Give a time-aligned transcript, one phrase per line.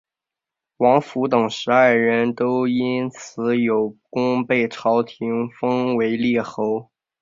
[0.77, 6.89] 王甫等十二人都因此有功被朝廷封为列侯。